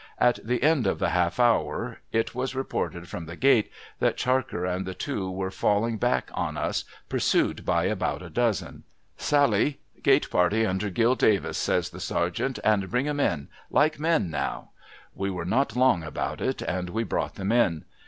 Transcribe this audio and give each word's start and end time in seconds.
At 0.17 0.39
the 0.43 0.63
end 0.63 0.87
of 0.87 0.97
the 0.97 1.09
half 1.09 1.39
hour, 1.39 1.99
it 2.11 2.33
was 2.33 2.55
reported 2.55 3.07
from 3.07 3.27
the 3.27 3.35
gate 3.35 3.71
that 3.99 4.17
Charker 4.17 4.65
and 4.65 4.83
the 4.83 4.95
two 4.95 5.29
were 5.29 5.51
falling 5.51 5.99
back 5.99 6.31
on 6.33 6.57
us, 6.57 6.85
pursued 7.07 7.63
by 7.63 7.83
about 7.83 8.23
a 8.23 8.29
dozen.' 8.31 8.83
Sally! 9.29 9.79
C]ate 10.03 10.31
party, 10.31 10.65
under 10.65 10.89
Clill 10.89 11.13
Davis,' 11.15 11.59
says 11.59 11.91
the 11.91 11.99
Sergeant,' 11.99 12.57
and 12.63 12.89
bring 12.89 13.07
'em 13.07 13.19
in! 13.19 13.47
Like 13.69 13.99
men, 13.99 14.31
now!' 14.31 14.71
We 15.13 15.29
were 15.29 15.45
not 15.45 15.75
long 15.75 16.01
about 16.01 16.41
it, 16.41 16.63
and 16.63 16.89
we 16.89 17.03
brought 17.03 17.35
them 17.35 17.51
in. 17.51 17.85